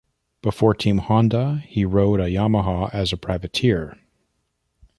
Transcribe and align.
Before 0.41 0.73
team 0.73 0.97
Honda, 0.97 1.61
he 1.67 1.85
rode 1.85 2.19
a 2.19 2.23
Yamaha 2.27 2.91
as 2.91 3.13
a 3.13 3.17
privateer. 3.17 3.99